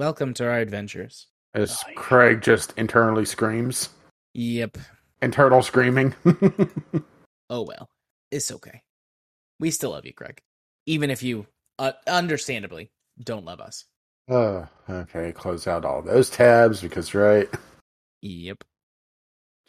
[0.00, 1.26] Welcome to our adventures.
[1.52, 1.94] As Oh, yeah.
[1.94, 3.90] Craig just internally screams.
[4.32, 4.78] Yep.
[5.20, 6.14] Internal screaming.
[7.50, 7.90] Oh well.
[8.30, 8.80] It's okay.
[9.58, 10.40] We still love you, Craig.
[10.86, 11.48] Even if you,
[11.78, 13.84] uh, understandably, don't love us.
[14.30, 15.32] oh, okay.
[15.32, 17.50] Close out all those tabs because, right.
[18.22, 18.64] Yep.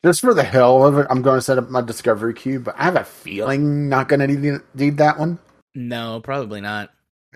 [0.06, 2.76] Just for the hell of it, I'm going to set up my discovery queue, but
[2.78, 5.40] I have a feeling not going to need, need that one.
[5.76, 6.92] No, probably not.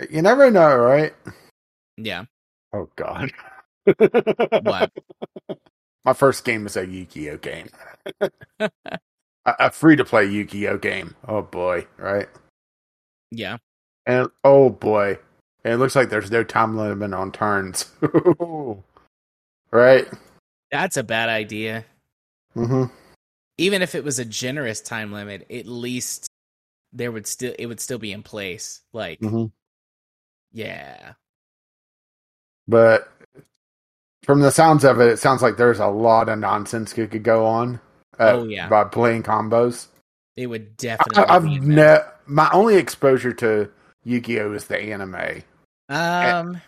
[0.09, 1.13] You never know, right?
[1.97, 2.23] Yeah.
[2.75, 3.31] Oh, God.
[4.63, 4.91] What?
[6.03, 7.69] My first game is a Yu-Gi-Oh game.
[8.59, 8.69] a,
[9.45, 11.15] a free-to-play Yu-Gi-Oh game.
[11.27, 12.27] Oh, boy, right?
[13.31, 13.57] Yeah.
[14.05, 15.17] And, oh, boy.
[15.63, 17.89] And it looks like there's no time limit on turns.
[19.71, 20.07] right?
[20.71, 21.85] That's a bad idea.
[22.55, 22.93] Mm-hmm.
[23.57, 26.27] Even if it was a generous time limit, at least
[26.91, 28.81] there would still it would still be in place.
[28.93, 29.51] Like, Mhm.
[30.51, 31.13] yeah.
[32.67, 33.11] But
[34.23, 37.23] from the sounds of it, it sounds like there's a lot of nonsense that could
[37.23, 37.79] go on.
[38.19, 38.69] Uh, Oh, yeah.
[38.69, 39.87] by playing combos.
[40.37, 43.69] It would definitely I've be ne- my only exposure to
[44.05, 45.43] Yu-Gi-Oh is the anime.
[45.89, 46.61] Um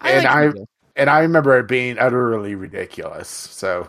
[0.00, 0.66] and I- Yu-Gi-Oh!
[0.96, 3.28] and I remember it being utterly ridiculous.
[3.28, 3.88] So,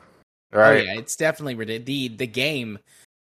[0.53, 1.85] right, Oh yeah, it's definitely ridiculous.
[1.85, 2.79] The the game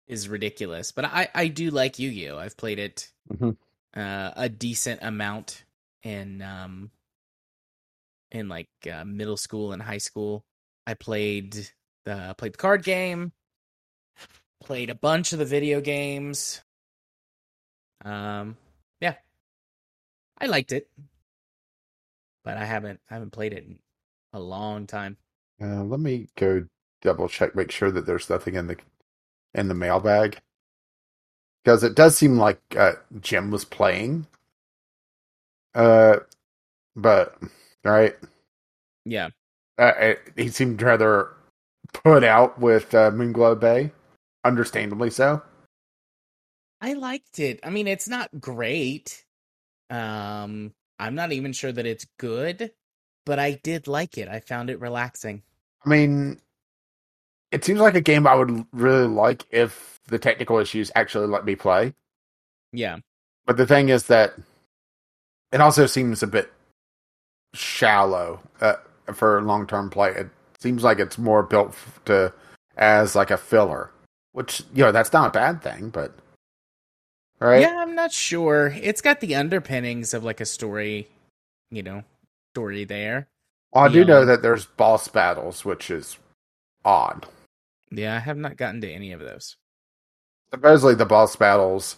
[0.08, 2.38] is ridiculous, but I I do like Yu-Gi-Oh.
[2.38, 3.56] I've played it Mhm.
[3.96, 5.64] uh, a decent amount
[6.02, 6.90] in um
[8.34, 10.44] in like uh, middle school and high school.
[10.86, 11.70] I played
[12.04, 13.32] the played the card game,
[14.62, 16.62] played a bunch of the video games.
[18.04, 18.58] Um,
[19.00, 19.14] yeah,
[20.38, 20.88] I liked it,
[22.44, 23.78] but I haven't I haven't played it in
[24.34, 25.16] a long time.
[25.62, 26.66] Uh, let me go
[27.02, 28.76] double check, make sure that there's nothing in the
[29.54, 30.38] in the mailbag
[31.64, 34.26] because it does seem like uh, Jim was playing.
[35.74, 36.18] Uh,
[36.96, 37.36] but
[37.84, 38.16] right,
[39.04, 39.30] Yeah,
[39.78, 41.30] uh, it, he seemed rather
[41.92, 43.92] put out with uh, Moonglow Bay,
[44.44, 45.42] understandably so.
[46.80, 47.60] I liked it.
[47.62, 49.24] I mean, it's not great.
[49.90, 52.72] Um, I'm not even sure that it's good,
[53.24, 54.28] but I did like it.
[54.28, 55.42] I found it relaxing.
[55.84, 56.40] I mean,
[57.50, 61.44] it seems like a game I would really like if the technical issues actually let
[61.44, 61.94] me play.
[62.72, 62.98] Yeah.
[63.46, 64.34] But the thing is that
[65.52, 66.52] it also seems a bit
[67.54, 68.74] shallow uh,
[69.12, 70.10] for long term play.
[70.10, 70.28] It
[70.58, 71.74] seems like it's more built
[72.06, 72.32] to
[72.76, 73.90] as like a filler,
[74.32, 76.14] which you know that's not a bad thing, but
[77.40, 77.62] right?
[77.62, 78.74] Yeah, I'm not sure.
[78.80, 81.08] It's got the underpinnings of like a story,
[81.70, 82.04] you know,
[82.52, 83.28] story there.
[83.72, 86.18] Well, I do know that there's boss battles, which is
[86.84, 87.26] odd.
[87.90, 89.56] Yeah, I have not gotten to any of those.
[90.50, 91.96] Supposedly, the boss battles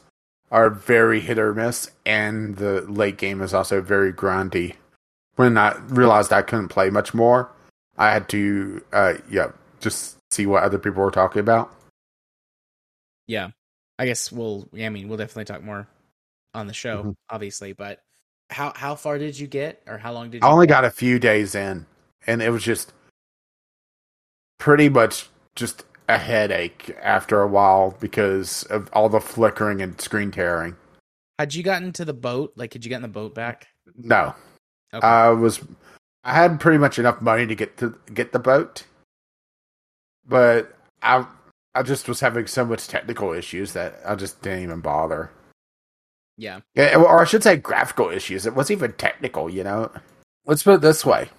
[0.51, 4.77] are very hit or miss, and the late game is also very grindy.
[5.37, 7.51] When I realized I couldn't play much more,
[7.99, 11.73] I had to, uh, yeah, just see what other people were talking about.
[13.27, 13.51] Yeah.
[13.99, 15.87] I guess we'll Yeah, I mean, we'll definitely talk more
[16.55, 17.17] on the show, Mhm.
[17.31, 18.03] obviously, but
[18.51, 20.75] how how far did you get or how long did you I only get?
[20.75, 21.87] got a few days in,
[22.27, 22.93] and it was just
[24.59, 30.31] pretty much just a headache after a while because of all the flickering and screen
[30.31, 30.77] tearing.
[31.39, 32.53] Had you gotten to the boat?
[32.57, 33.69] Like had you gotten the boat back?
[33.97, 34.35] No,
[34.97, 35.07] Okay.
[35.07, 35.61] I was
[36.25, 38.85] I had pretty much enough money to get to get the boat,
[40.27, 41.27] but I
[41.75, 45.31] I just was having so much technical issues that I just didn't even bother.
[46.39, 46.61] yeah.
[46.75, 48.47] Yeah, or I should say graphical issues.
[48.47, 49.91] It wasn't even technical, you know.
[50.47, 51.31] Let's put it this way: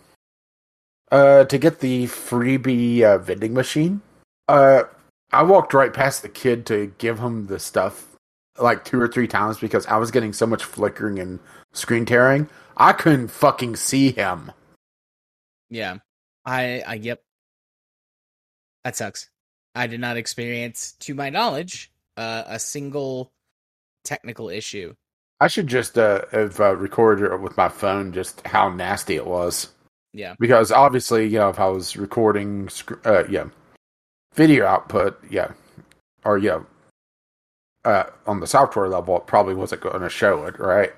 [1.12, 4.02] uh, to get the freebie uh, vending machine,
[4.48, 4.84] uh,
[5.32, 8.16] I walked right past the kid to give him the stuff
[8.60, 11.40] like two or three times because I was getting so much flickering and
[11.78, 12.50] screen tearing.
[12.76, 14.52] I couldn't fucking see him.
[15.70, 15.98] Yeah.
[16.46, 17.22] I I yep.
[18.84, 19.30] That sucks.
[19.76, 23.32] I did not experience to my knowledge uh, a single
[24.04, 24.96] technical issue.
[25.40, 29.70] I should just uh, have uh, recorded with my phone, just how nasty it was.
[30.14, 30.34] Yeah.
[30.40, 32.70] because obviously, you know, if I was recording,
[33.06, 33.50] uh, yeah,
[34.34, 35.52] video output, yeah,
[36.26, 36.62] or yeah,
[37.86, 40.92] uh, on the software level, it probably wasn't going to show it, right?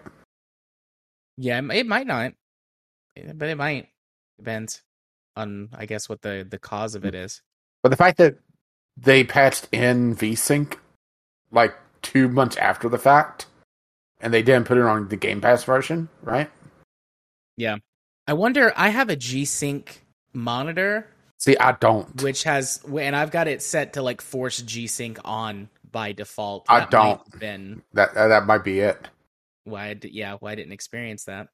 [1.39, 2.33] Yeah, it, might not.
[3.33, 3.87] But it might.
[4.37, 4.81] Depends
[5.37, 7.07] on I guess what the the cause of mm.
[7.07, 7.41] it is.
[7.81, 8.35] But the fact that
[8.97, 10.77] they patched in VSync
[11.51, 13.47] like two months after the fact,
[14.19, 16.49] and they didn't put it on the Game Pass version, right?
[17.55, 17.77] Yeah,
[18.27, 21.07] I wonder I have a G-Sync monitor
[21.37, 22.21] See, I don't.
[22.21, 26.65] which has and I've got it set to like force G-Sync on by default.
[26.67, 27.39] I That don't.
[27.39, 29.07] Been That that might be it.
[29.69, 31.47] Why I d- yeah, why I didn't experience that.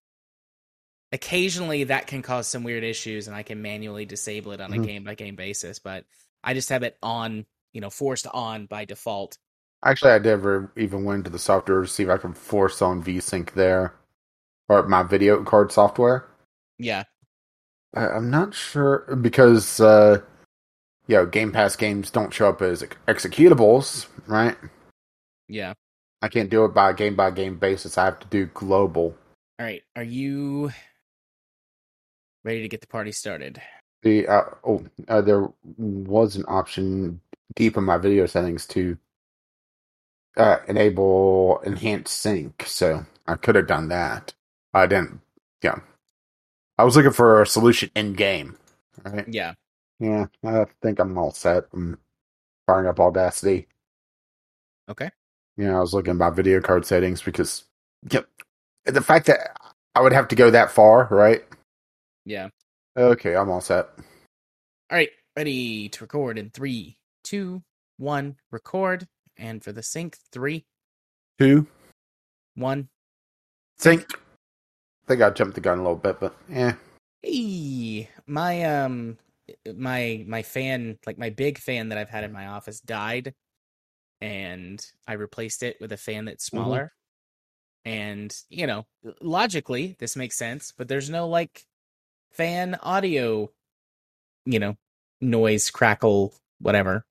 [1.11, 4.77] occasionally that can cause some weird issues, and I can manually disable it on a
[4.77, 4.83] Mhm.
[4.85, 5.79] game by game basis.
[5.79, 6.05] But
[6.43, 9.37] I just have it on, you know, forced on by default.
[9.83, 13.03] Actually, I never even went into the software to see if I could force on
[13.03, 13.93] VSync there
[14.69, 16.27] or my video card software.
[16.77, 17.03] Yeah,
[17.95, 20.21] I, I'm not sure because uh,
[21.07, 24.57] you know Game Pass games don't show up as executables, right?
[25.47, 25.73] yeah.
[26.25, 27.99] I can't do it by game by game basis.
[27.99, 29.15] I have to do global.
[29.59, 30.71] All right, are you
[32.43, 33.61] ready to get the party started?
[34.01, 37.21] The uh, oh, uh, there was an option
[37.53, 38.97] deep in my video settings to
[40.35, 44.33] uh, enable enhanced sync, so I could have done that.
[44.73, 45.21] I didn't.
[45.61, 45.77] Yeah,
[46.79, 48.57] I was looking for a solution in game.
[49.03, 49.27] Right?
[49.27, 49.53] Yeah.
[49.99, 51.65] Yeah, I think I'm all set.
[51.71, 51.99] I'm
[52.65, 53.67] firing up Audacity.
[54.89, 55.11] Okay.
[55.57, 57.63] Yeah, I was looking at my video card settings because
[58.09, 58.27] yep,
[58.85, 59.57] the fact that
[59.95, 61.43] I would have to go that far, right?
[62.25, 62.49] Yeah.
[62.97, 63.89] Okay, I'm all set.
[63.97, 67.63] All right, ready to record in three, two,
[67.97, 69.07] one, record.
[69.37, 70.65] And for the sync, three,
[71.37, 71.67] Two
[72.55, 72.87] one.
[73.77, 74.05] sync.
[74.13, 76.75] I think I jumped the gun a little bit, but yeah.
[77.21, 79.17] Hey, my um,
[79.75, 83.33] my my fan, like my big fan that I've had in my office, died,
[84.21, 86.93] and I replaced it with a fan that's smaller.
[87.83, 88.85] And you know,
[89.21, 91.65] logically, this makes sense, but there's no like
[92.31, 93.51] fan audio,
[94.45, 94.77] you know,
[95.21, 97.05] noise, crackle, whatever.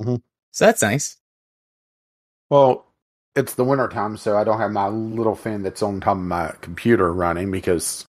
[0.00, 0.22] Mhm.
[0.52, 1.16] So that's nice.
[2.50, 2.86] Well,
[3.34, 6.22] it's the winter time, so I don't have my little fan that's on top of
[6.22, 8.04] my computer running because,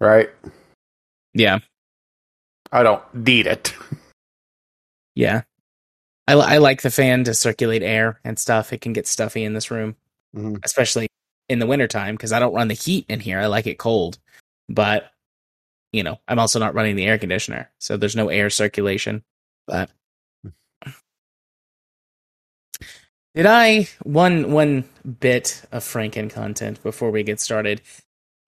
[0.00, 0.30] right?
[1.32, 1.60] Yeah,
[2.72, 3.72] I don't need it.
[5.14, 5.42] yeah.
[6.32, 8.72] I I like the fan to circulate air and stuff.
[8.72, 9.96] It can get stuffy in this room.
[10.34, 10.60] Mhm.
[10.64, 11.08] especially
[11.50, 13.38] in the wintertime because I don't run the heat in here.
[13.38, 14.18] I like it cold.
[14.68, 15.10] But,
[15.92, 17.70] you know, I'm also not running the air conditioner.
[17.78, 19.24] So there's no air circulation.
[19.66, 19.90] But
[23.34, 24.84] did I one one
[25.20, 27.82] bit of Franken content before we get started?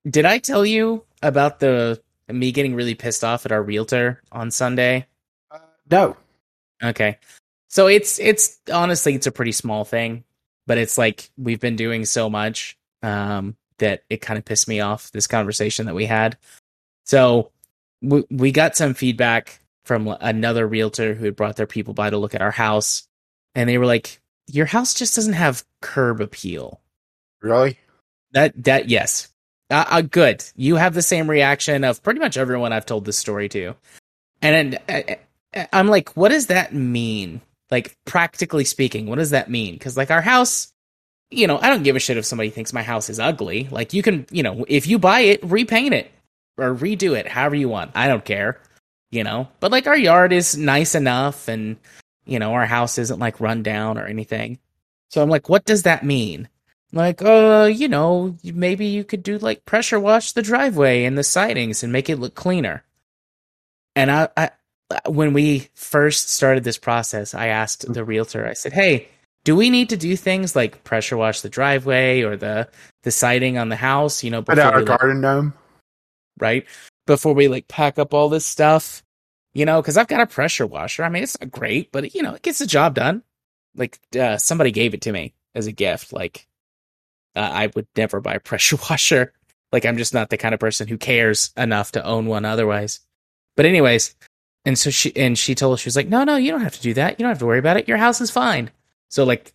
[0.08, 4.50] Did I tell you about the me getting really pissed off at our realtor on
[4.50, 5.06] Sunday?
[5.50, 5.58] Uh,
[5.90, 6.16] no.
[6.82, 7.18] Okay.
[7.74, 10.22] So it's it's honestly it's a pretty small thing,
[10.64, 14.78] but it's like we've been doing so much um that it kind of pissed me
[14.78, 16.38] off this conversation that we had.
[17.04, 17.50] So
[18.00, 22.16] we we got some feedback from another realtor who had brought their people by to
[22.16, 23.08] look at our house
[23.56, 26.80] and they were like your house just doesn't have curb appeal.
[27.42, 27.80] Really?
[28.30, 29.32] That that yes.
[29.68, 30.44] Uh, uh, good.
[30.54, 33.74] You have the same reaction of pretty much everyone I've told this story to.
[34.42, 35.18] And then,
[35.52, 37.40] uh, I'm like, what does that mean?
[37.74, 39.74] Like practically speaking, what does that mean?
[39.74, 40.72] Because like our house,
[41.32, 43.66] you know, I don't give a shit if somebody thinks my house is ugly.
[43.68, 46.08] Like you can, you know, if you buy it, repaint it
[46.56, 47.90] or redo it however you want.
[47.96, 48.60] I don't care,
[49.10, 49.48] you know.
[49.58, 51.76] But like our yard is nice enough, and
[52.24, 54.60] you know our house isn't like run down or anything.
[55.10, 56.48] So I'm like, what does that mean?
[56.92, 61.24] Like, uh, you know, maybe you could do like pressure wash the driveway and the
[61.24, 62.84] sidings and make it look cleaner.
[63.96, 64.50] And I, I
[65.06, 69.08] when we first started this process, I asked the realtor, I said, Hey,
[69.44, 72.68] do we need to do things like pressure wash the driveway or the
[73.02, 75.54] the siding on the house, you know, before like, garden gnome.
[76.38, 76.66] right?
[77.06, 79.02] Before we like pack up all this stuff,
[79.52, 81.04] you know, because I've got a pressure washer.
[81.04, 83.22] I mean, it's not great, but you know, it gets the job done.
[83.76, 86.12] Like uh, somebody gave it to me as a gift.
[86.12, 86.46] Like
[87.36, 89.32] uh, I would never buy a pressure washer.
[89.72, 93.00] Like I'm just not the kind of person who cares enough to own one otherwise.
[93.56, 94.14] But anyways,
[94.64, 96.74] and so she and she told us she was like, no, no, you don't have
[96.74, 97.18] to do that.
[97.18, 97.88] You don't have to worry about it.
[97.88, 98.70] Your house is fine.
[99.10, 99.52] So like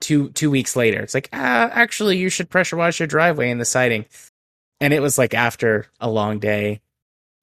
[0.00, 3.60] two two weeks later, it's like, ah, actually, you should pressure wash your driveway and
[3.60, 4.04] the siding.
[4.80, 6.80] And it was like after a long day.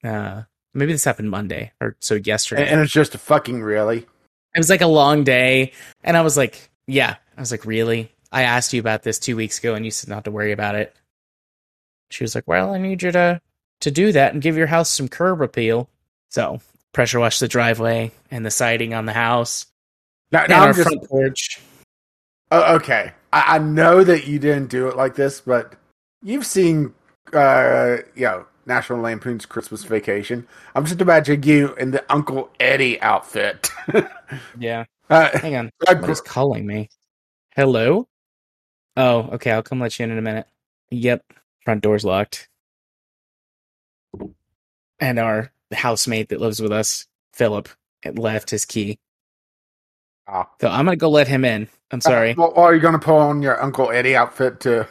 [0.04, 2.62] Uh, maybe this happened Monday or so yesterday.
[2.62, 3.98] And, and it's just a fucking really.
[3.98, 8.12] It was like a long day, and I was like, "Yeah." I was like, "Really?"
[8.32, 10.74] I asked you about this two weeks ago, and you said not to worry about
[10.74, 10.94] it.
[12.10, 13.40] She was like, "Well, I need you to
[13.80, 15.88] to do that and give your house some curb appeal."
[16.30, 16.60] So
[16.92, 19.66] pressure wash the driveway and the siding on the house
[20.32, 21.60] Now, now I'm just front porch.
[22.50, 23.12] uh, okay.
[23.32, 25.74] I, I know that you didn't do it like this, but
[26.22, 26.94] you've seen,
[27.32, 30.46] uh, you know, National Lampoon's Christmas Vacation.
[30.74, 33.70] I'm just imagining you in the Uncle Eddie outfit.
[34.58, 36.88] Yeah, uh, hang on, I somebody's calling me.
[37.56, 38.06] Hello.
[38.96, 39.50] Oh, okay.
[39.50, 40.46] I'll come let you in in a minute.
[40.90, 41.24] Yep,
[41.64, 42.48] front door's locked.
[45.00, 47.68] And our housemate that lives with us, Philip,
[48.14, 48.98] left his key.
[50.28, 50.44] Oh.
[50.60, 51.68] So I'm gonna go let him in.
[51.90, 52.34] I'm sorry.
[52.34, 54.86] well, are you going to pull on your Uncle Eddie outfit to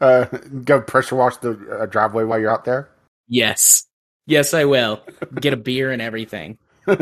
[0.00, 0.26] Uh,
[0.64, 2.90] go pressure wash the uh, driveway while you're out there.
[3.28, 3.86] Yes.
[4.26, 5.00] Yes, I will.
[5.40, 6.58] Get a beer and everything.
[6.86, 6.96] I'll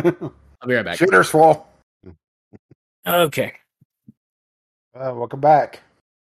[0.66, 0.98] be right back.
[0.98, 1.66] Shooter swole.
[3.06, 3.54] Okay.
[4.94, 5.80] Uh, welcome back.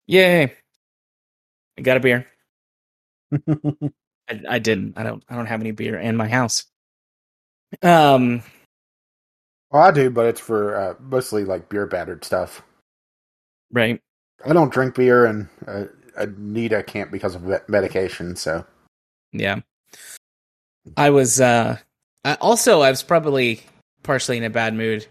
[0.05, 0.53] Yay.
[1.77, 2.27] I got a beer.
[4.29, 4.93] I, I didn't.
[4.97, 6.65] I don't I don't have any beer in my house.
[7.81, 8.43] Um
[9.71, 12.61] well, I do, but it's for uh, mostly like beer battered stuff.
[13.71, 14.01] right.
[14.45, 15.85] I don't drink beer, and uh,
[16.17, 18.35] Anita can't because of medication.
[18.35, 18.65] So
[19.31, 19.59] Yeah.
[20.97, 21.77] I was uh
[22.25, 23.61] I, also I was probably
[24.03, 25.05] partially in a bad mood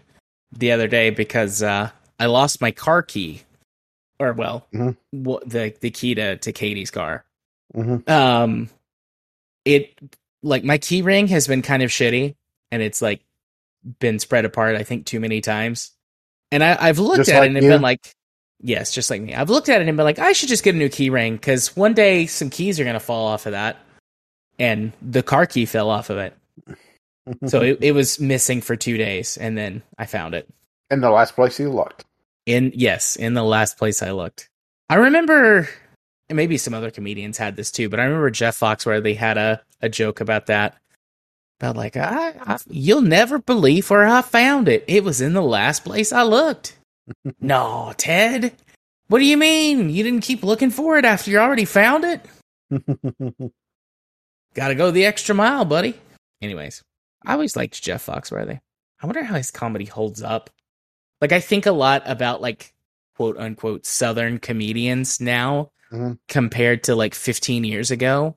[0.51, 1.89] the other day because uh
[2.19, 3.41] I lost my car key.
[4.19, 4.97] Or well, Mhm.
[5.13, 7.23] wha- the the key to to Katie's car.
[7.73, 8.07] Mhm.
[8.09, 8.69] Um
[9.65, 9.97] it
[10.43, 12.35] like my key ring has been kind of shitty
[12.71, 13.21] and it's like
[13.99, 15.91] been spread apart I think too many times.
[16.51, 18.13] And I I've looked Just at like it and been like
[18.61, 19.33] yes, just like me.
[19.35, 21.37] I've looked at it and been like I should just get a new key ring
[21.39, 23.77] cuz one day some keys are going to fall off of that
[24.59, 26.35] and the car key fell off of it.
[27.47, 30.49] So it, it was missing for 2 days and then I found it.
[30.89, 32.05] in the last place you looked.
[32.45, 34.49] In yes, in the last place I looked.
[34.89, 35.69] I remember
[36.29, 39.61] and maybe some other comedians had this too, but I remember Jeff Foxworthy had a,
[39.81, 40.77] a joke about that.
[41.61, 44.83] About like, I, I you'll never believe where I found it.
[44.87, 46.75] It was in the last place I looked.
[47.39, 48.53] no, Ted.
[49.09, 49.91] What do you mean?
[49.91, 52.25] You didn't keep looking for it after you already found it?
[54.55, 55.93] Gotta go the extra mile, buddy.
[56.41, 56.81] Anyways,
[57.25, 58.59] I always liked Jeff Foxworthy.
[58.99, 60.49] I wonder how his comedy holds up.
[61.21, 62.73] Like, I think a lot about, like,
[63.15, 66.17] quote unquote, Southern comedians now Mhm.
[66.27, 68.35] compared to like 15 years ago.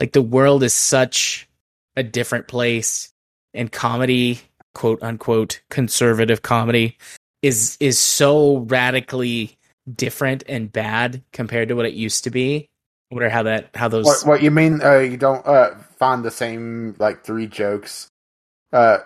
[0.00, 1.48] Like, the world is such
[1.96, 3.12] a different place,
[3.54, 4.40] and comedy,
[4.74, 6.96] quote unquote, conservative comedy
[7.42, 9.56] is is so radically
[9.92, 12.68] different and bad compared to what it used to be.
[13.10, 14.80] I wonder how that how those what, what you mean?
[14.82, 18.08] Uh, you don't uh, find the same like three jokes
[18.72, 18.98] uh,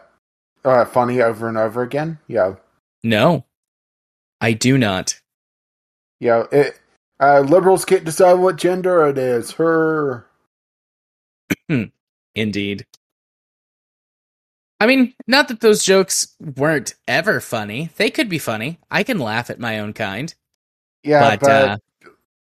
[0.64, 2.19] uh, funny over and over again?
[2.28, 2.55] Yeah,
[3.02, 3.45] No,
[4.40, 5.21] I do not.
[6.21, 6.45] yeah.
[6.52, 6.78] It
[7.19, 9.52] uh, liberals can't decide what gender it is.
[9.52, 10.26] Her.
[12.37, 12.87] Indeed.
[14.78, 17.90] I mean, not that those jokes weren't ever funny.
[17.97, 18.78] They could be funny.
[18.90, 20.35] I can laugh at my own kind.
[21.02, 21.76] Yeah, but, but, uh,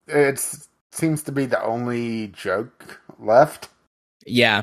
[0.06, 0.58] it
[0.92, 3.70] seems to be the only joke left.
[4.26, 4.62] Yeah.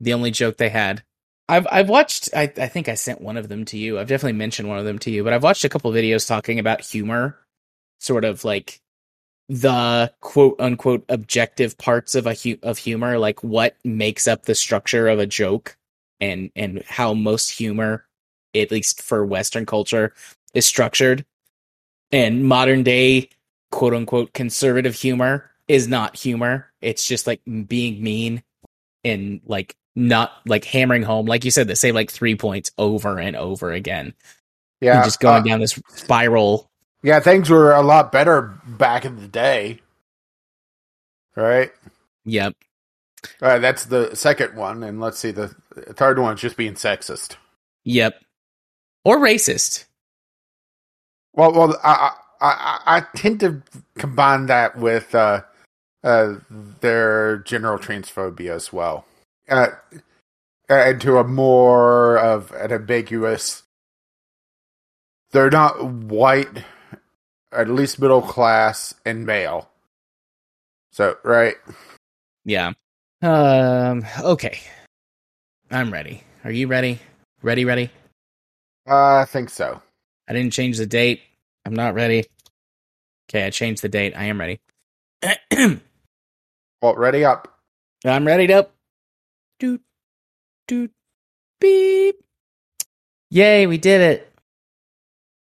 [0.00, 1.04] The only joke they had.
[1.48, 3.98] I've I've watched I, I think I sent one of them to you.
[3.98, 6.58] I've definitely mentioned one of them to you, but I've watched a couple videos talking
[6.58, 7.38] about humor,
[8.00, 8.80] sort of like
[9.48, 14.54] the quote unquote objective parts of a hu- of humor, like what makes up the
[14.54, 15.76] structure of a joke
[16.20, 18.06] and and how most humor,
[18.54, 20.14] at least for western culture,
[20.54, 21.24] is structured.
[22.12, 23.28] And modern day
[23.70, 26.70] quote unquote conservative humor is not humor.
[26.80, 28.42] It's just like being mean
[29.02, 33.18] and like not like hammering home, like you said, the same like three points over
[33.18, 34.14] and over again.
[34.80, 36.70] Yeah, and just going uh, down this spiral.
[37.04, 39.80] Yeah, things were a lot better back in the day.
[41.36, 41.70] Right?
[42.24, 42.54] Yep.
[43.42, 45.48] Uh, that's the second one, and let's see, the
[45.92, 47.36] third one's just being sexist.
[47.84, 48.22] Yep.
[49.04, 49.84] Or racist.
[51.34, 53.62] Well, well, I I, I, I tend to
[53.98, 55.42] combine that with uh,
[56.04, 56.36] uh,
[56.80, 59.04] their general transphobia as well,
[59.50, 59.68] uh,
[60.70, 63.62] uh, into a more of an ambiguous.
[65.32, 66.64] They're not white,
[67.54, 69.70] at least middle class and male.
[70.92, 71.56] So right,
[72.44, 72.72] Yeah.
[73.22, 74.60] Um okay.
[75.70, 76.22] I'm ready.
[76.44, 77.00] Are you ready?
[77.42, 77.90] Ready, ready?
[78.88, 79.80] uh, I think so.
[80.28, 81.22] I didn't change the date.
[81.66, 82.24] I'm not ready.
[83.30, 84.14] Okay, I changed the date.
[84.16, 84.60] I am ready.
[86.82, 87.58] Well, ready up.
[88.04, 88.68] I'm ready to
[89.58, 89.80] doot
[90.68, 90.92] doot
[91.60, 92.16] beep.
[93.30, 94.32] Yay, we did it.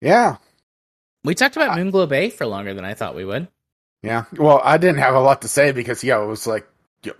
[0.01, 0.37] Yeah,
[1.27, 3.49] We talked about Moonglow Bay for longer than I thought we would.
[4.01, 4.23] yeah.
[4.37, 6.65] Well, I didn't have a lot to say because yeah, it was like,
[7.03, 7.11] yo,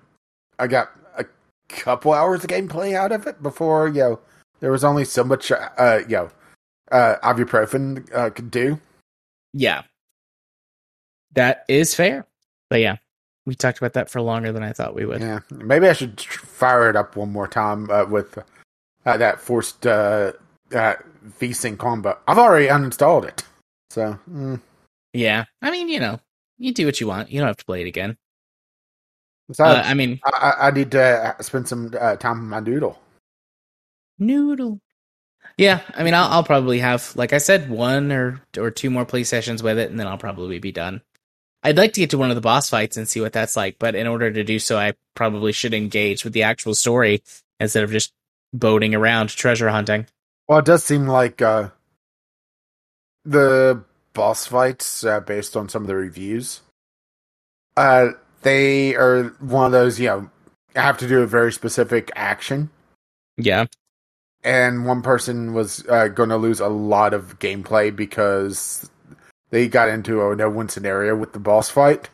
[0.57, 1.25] I got a
[1.67, 4.19] couple hours of gameplay out of it before you know
[4.61, 6.29] there was only so much uh you know
[6.89, 8.79] uh ibuprofen uh, could do.
[9.51, 9.83] Yeah.
[11.33, 12.25] That is fair.
[12.69, 12.95] But yeah,
[13.45, 15.19] we talked about that for longer than I thought we would.
[15.19, 18.39] Yeah, maybe I should fire it up one more time uh, with
[19.05, 20.31] uh, that forced uh,
[20.73, 20.95] uh,
[21.41, 22.17] VSync combo.
[22.25, 23.43] I've already uninstalled it,
[23.97, 24.61] so mm.
[25.11, 25.45] Yeah.
[25.59, 26.19] I mean, you know,
[26.59, 27.31] you do what you want.
[27.31, 28.15] You don't have to play it again.
[29.57, 32.99] Uh, I mean, I, I, I need to spend some uh, time with my noodle.
[34.19, 34.81] noodle.
[35.57, 39.05] Yeah, I mean, I'll, I'll probably have, like I said, one or or two more
[39.05, 41.01] play sessions with it, and then I'll probably be done.
[41.63, 43.79] I'd like to get to one of the boss fights and see what that's like,
[43.79, 47.23] but in order to do so, I probably should engage with the actual story
[47.59, 48.13] instead of just
[48.53, 50.05] boating around treasure hunting.
[50.47, 51.69] Well, it does seem like uh,
[53.25, 53.83] the
[54.17, 56.62] boss fights, uh, based on some of the reviews,
[57.77, 58.09] uh,
[58.41, 60.29] they are one of those, you know,
[60.75, 62.71] have to do a very specific action.
[63.38, 63.67] Yeah.
[64.43, 68.89] And one person was uh, going to lose a lot of gameplay because
[69.51, 72.09] they got into a no win scenario with the boss fight.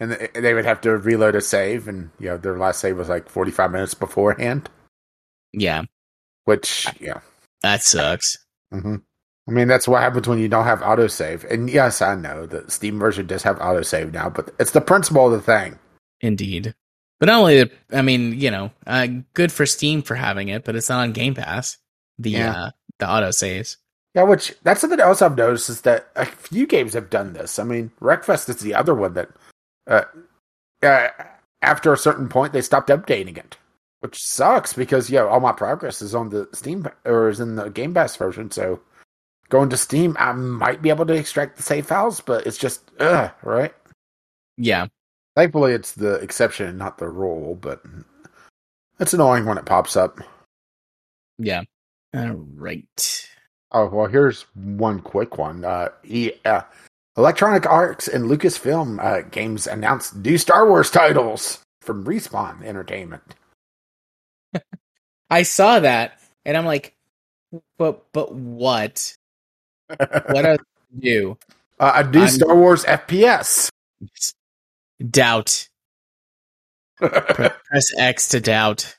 [0.00, 3.08] And they would have to reload a save, and you know their last save was
[3.08, 4.68] like forty five minutes beforehand.
[5.52, 5.84] Yeah,
[6.44, 7.20] which yeah,
[7.62, 8.36] that sucks.
[8.74, 8.96] Mm-hmm.
[9.48, 11.48] I mean, that's what happens when you don't have autosave.
[11.50, 15.26] And yes, I know the Steam version does have autosave now, but it's the principle
[15.26, 15.78] of the thing.
[16.20, 16.74] Indeed.
[17.18, 20.76] But not only, I mean, you know, uh, good for Steam for having it, but
[20.76, 21.78] it's not on Game Pass.
[22.18, 22.52] The yeah.
[22.52, 23.76] uh, the autosaves.
[24.14, 27.58] Yeah, which that's something else I've noticed is that a few games have done this.
[27.58, 29.30] I mean, Wreckfest is the other one that,
[29.86, 30.02] uh,
[30.82, 31.08] uh,
[31.62, 33.56] after a certain point, they stopped updating it,
[34.00, 37.70] which sucks because yeah, all my progress is on the Steam or is in the
[37.70, 38.50] Game Pass version.
[38.50, 38.80] So
[39.52, 42.90] going to Steam, I might be able to extract the save files, but it's just
[42.98, 43.74] ugh, right?
[44.56, 44.86] Yeah.
[45.36, 47.82] Thankfully, it's the exception and not the rule, but
[48.98, 50.20] it's annoying when it pops up.
[51.38, 51.64] Yeah.
[52.14, 53.28] All right.
[53.72, 55.66] Oh well, here's one quick one.
[55.66, 56.62] Uh, he, uh,
[57.18, 63.34] Electronic Arts and Lucasfilm uh, Games announced new Star Wars titles from Respawn Entertainment.
[65.30, 66.94] I saw that, and I'm like,
[67.76, 69.14] but but what?
[70.30, 70.58] What are
[70.92, 71.36] new?
[71.78, 73.70] Uh, a new I'm, Star Wars FPS.
[75.10, 75.68] Doubt.
[76.98, 78.96] Press X to doubt.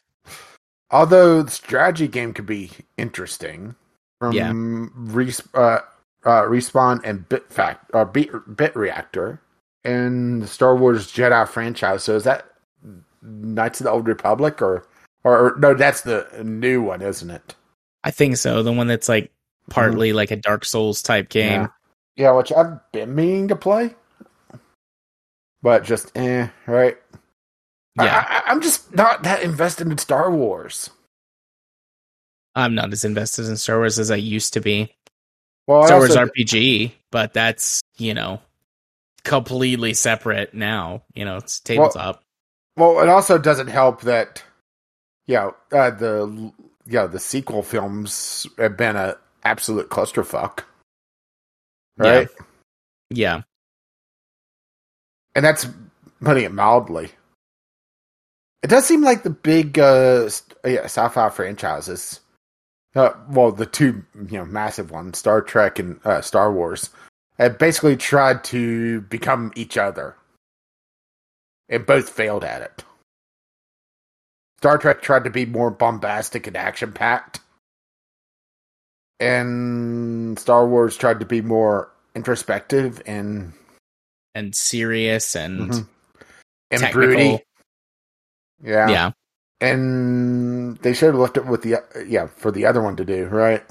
[0.91, 3.75] Although the strategy game could be interesting
[4.19, 4.51] from yeah.
[4.53, 5.79] Res- uh,
[6.25, 9.41] uh, Respawn and Bit Fact or uh, Bit, Bit Reactor
[9.83, 12.03] and the Star Wars Jedi franchise.
[12.03, 12.45] So is that
[13.21, 14.85] Knights of the Old Republic or,
[15.23, 15.73] or no?
[15.73, 17.55] That's the new one, isn't it?
[18.03, 18.63] I think so.
[18.63, 19.31] The one that's like
[19.69, 20.17] partly mm-hmm.
[20.17, 21.61] like a Dark Souls type game.
[21.61, 21.67] Yeah.
[22.15, 23.95] yeah, which I've been meaning to play,
[25.61, 26.97] but just eh, right?
[27.95, 30.89] Yeah, I, am just not that invested in Star Wars.
[32.55, 34.93] I'm not as invested in Star Wars as I used to be.
[35.67, 38.41] Well, Star Wars RPG, but that's you know
[39.23, 41.03] completely separate now.
[41.13, 42.23] You know, it's tabletop.
[42.75, 44.43] Well, well it also doesn't help that
[45.25, 46.51] yeah, uh, the
[46.85, 50.63] yeah the sequel films have been a absolute clusterfuck.
[51.97, 52.27] Right?
[53.09, 53.37] Yeah.
[53.37, 53.41] yeah.
[55.35, 55.67] And that's
[56.23, 57.11] putting it mildly.
[58.63, 60.29] It does seem like the big uh,
[60.65, 62.21] yeah, sci-fi franchises,
[62.95, 66.89] uh, well, the two you know massive ones, Star Trek and uh, Star Wars,
[67.37, 70.15] have basically tried to become each other,
[71.67, 72.83] and both failed at it.
[74.59, 77.41] Star Trek tried to be more bombastic and action packed,
[79.19, 83.53] and Star Wars tried to be more introspective and
[84.35, 86.23] and serious and mm-hmm.
[86.71, 86.91] and technical.
[86.91, 87.43] broody.
[88.63, 89.11] Yeah, yeah.
[89.61, 93.25] And they should have left it with the yeah for the other one to do
[93.25, 93.63] right.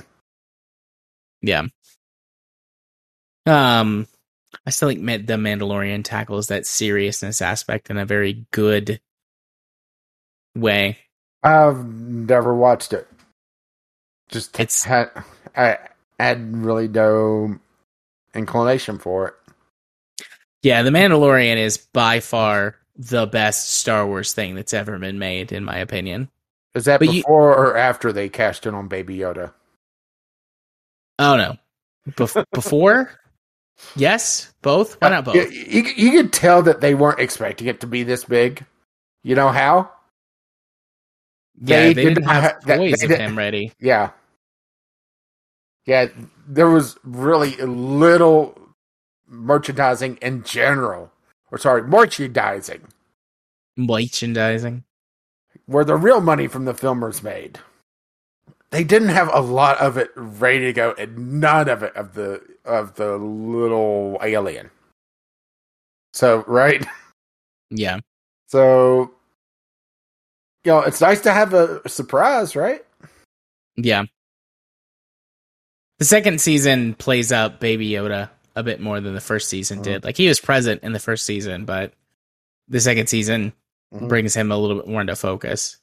[1.43, 1.67] Yeah.
[3.45, 4.07] Um,
[4.65, 9.01] I still think the Mandalorian tackles that seriousness aspect in a very good
[10.55, 10.99] way.
[11.43, 13.09] I've never watched it.
[14.33, 15.11] Just it's had
[15.57, 15.79] I
[16.19, 17.59] had really no
[18.35, 19.35] inclination for it.
[20.63, 25.53] Yeah, The Mandalorian is by far the best Star Wars thing that's ever been made,
[25.53, 26.31] in my opinion.
[26.75, 29.53] Is that but before you, or after they cashed in on Baby Yoda?
[31.19, 31.57] Oh no,
[32.13, 33.11] Bef- before.
[33.97, 34.95] yes, both.
[35.01, 35.35] Why uh, not both?
[35.37, 38.65] You, you, you could tell that they weren't expecting it to be this big.
[39.23, 39.91] You know how?
[41.61, 43.73] Yeah, they, they didn't have toys of him ready.
[43.79, 44.11] Yeah,
[45.87, 46.09] yeah,
[46.47, 48.59] there was really little
[49.27, 51.11] merchandising in general,
[51.51, 52.87] or sorry, merchandising.
[53.77, 54.85] Merchandising.
[55.67, 57.59] Where the real money from the film was made.
[58.71, 62.15] They didn't have a lot of it ready to go, and none of it of
[62.15, 64.71] the of the little alien.
[66.15, 66.87] So right,
[67.71, 67.99] yeah.
[68.49, 69.13] So,
[70.65, 72.85] you know, it's nice to have a surprise, right?
[73.77, 74.05] Yeah.
[76.03, 79.85] The second season plays out Baby Yoda a bit more than the first season mm-hmm.
[79.85, 80.05] did.
[80.05, 81.93] Like he was present in the first season, but
[82.67, 83.53] the second season
[83.95, 84.09] mm-hmm.
[84.09, 85.77] brings him a little bit more into focus.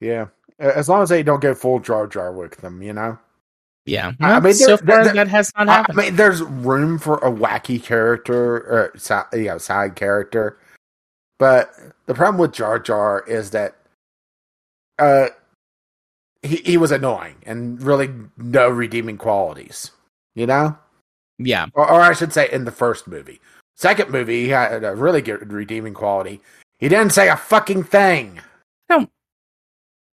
[0.00, 3.18] Yeah, as long as they don't go full Jar Jar with them, you know.
[3.84, 7.82] Yeah, I mean, so far that has not I mean, there's room for a wacky
[7.82, 10.58] character, or si- you know, side character,
[11.38, 11.74] but
[12.06, 13.76] the problem with Jar Jar is that,
[14.98, 15.26] uh,
[16.42, 19.90] he he was annoying and really no redeeming qualities.
[20.34, 20.78] You know,
[21.38, 23.40] yeah, or, or I should say, in the first movie,
[23.76, 26.40] second movie, he had a really good redeeming quality.
[26.78, 28.40] He didn't say a fucking thing.
[28.88, 29.10] I don't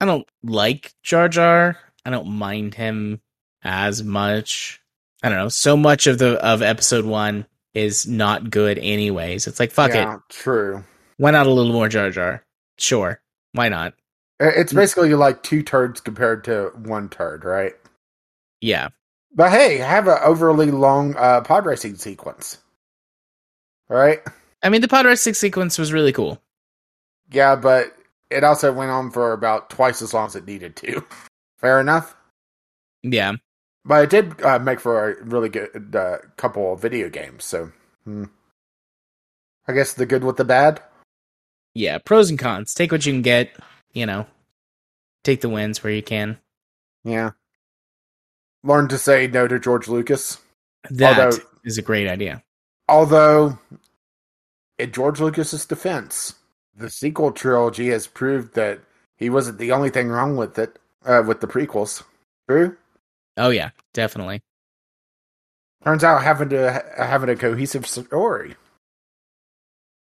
[0.00, 1.78] I don't like Jar Jar.
[2.04, 3.20] I don't mind him
[3.62, 4.80] as much.
[5.22, 5.48] I don't know.
[5.48, 9.46] So much of the of episode one is not good, anyways.
[9.46, 10.08] It's like fuck it.
[10.28, 10.84] true.
[11.16, 12.44] Why not a little more Jar Jar?
[12.78, 13.20] Sure,
[13.52, 13.94] why not?
[14.40, 17.72] It's basically like two turds compared to one turd, right?
[18.60, 18.88] Yeah,
[19.34, 22.58] But hey, have an overly long uh, pod racing sequence.
[23.88, 24.20] Right?
[24.62, 26.40] I mean the pod racing sequence was really cool.
[27.30, 27.94] Yeah, but
[28.30, 31.04] it also went on for about twice as long as it needed to.
[31.58, 32.14] Fair enough.
[33.02, 33.32] Yeah,
[33.84, 37.70] But it did uh, make for a really good uh, couple of video games, so.
[38.04, 38.24] Hmm.
[39.68, 40.82] I guess the good with the bad?
[41.74, 41.98] yeah.
[41.98, 42.74] Pros and cons.
[42.74, 43.50] Take what you can get.
[43.92, 44.26] You know,
[45.24, 46.38] take the wins where you can.
[47.04, 47.30] Yeah.
[48.62, 50.38] Learn to say no to George Lucas.
[50.90, 52.42] That is Although- a great idea.
[52.88, 53.58] Although,
[54.78, 56.34] in George Lucas's defense,
[56.74, 58.80] the sequel trilogy has proved that
[59.16, 62.02] he wasn't the only thing wrong with it, uh, with the prequels.
[62.48, 62.76] True?
[63.36, 64.40] Oh yeah, definitely.
[65.84, 68.56] Turns out having to having a cohesive story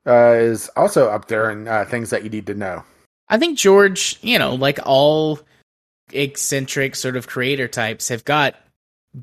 [0.06, 2.84] uh, is also up there in uh, things that you need to know.
[3.28, 5.40] I think George, you know, like all
[6.12, 8.56] eccentric sort of creator types, have got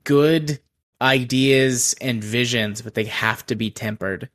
[0.03, 0.59] good
[1.01, 4.29] ideas and visions, but they have to be tempered.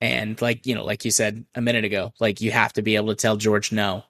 [0.00, 2.96] And like, you know, like you said a minute ago, like you have to be
[2.96, 4.04] able to tell George no.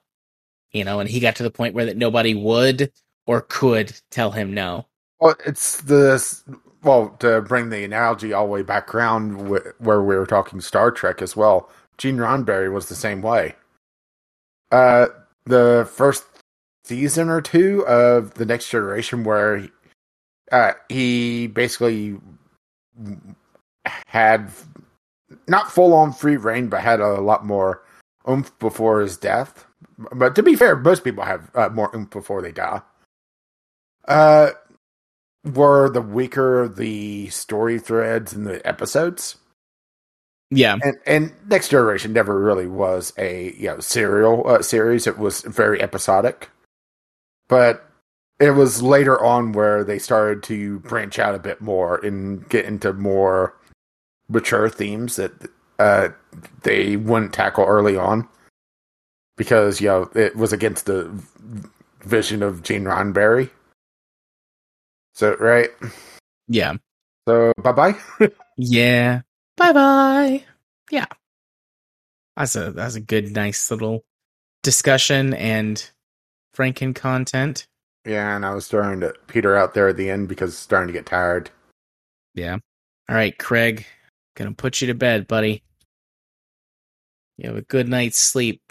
[0.71, 2.91] You know, and he got to the point where that nobody would
[3.25, 4.85] or could tell him no.
[5.19, 6.43] Well, it's this.
[6.83, 10.61] Well, to bring the analogy all the way back around wh- where we were talking
[10.61, 13.55] Star Trek as well, Gene Roddenberry was the same way.
[14.71, 15.07] Uh,
[15.45, 16.23] the first
[16.83, 19.71] season or two of the Next Generation, where he,
[20.51, 22.17] uh, he basically
[24.07, 24.49] had
[25.47, 27.83] not full on free reign, but had a lot more
[28.29, 29.65] oomph before his death.
[29.97, 32.81] But to be fair, most people have uh, more oomph before they die.
[34.07, 34.51] Uh,
[35.43, 39.37] were the weaker the story threads in the episodes,
[40.51, 40.77] Yeah.
[40.83, 45.07] and and Next Generation never really was a you know serial uh, series.
[45.07, 46.49] It was very episodic,
[47.47, 47.87] but
[48.39, 52.65] it was later on where they started to branch out a bit more and get
[52.65, 53.55] into more
[54.29, 55.31] mature themes that
[55.79, 56.09] uh,
[56.63, 58.27] they wouldn't tackle early on
[59.37, 61.09] because you know it was against the
[62.03, 63.49] vision of Gene Roddenberry.
[65.13, 65.69] So right,
[66.47, 66.73] Yeah.
[67.27, 67.95] so bye bye.
[68.57, 69.21] Yeah.
[69.61, 70.43] Bye bye.
[70.89, 71.05] Yeah.
[72.35, 74.03] That's a that's a good, nice little
[74.63, 75.87] discussion and
[76.57, 77.67] Franken content.
[78.03, 80.93] Yeah, and I was starting to peter out there at the end because starting to
[80.93, 81.51] get tired.
[82.33, 82.57] Yeah.
[83.07, 83.85] All right, Craig.
[84.35, 85.61] Gonna put you to bed, buddy.
[87.37, 88.63] You have a good night's sleep.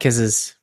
[0.00, 0.56] Kisses.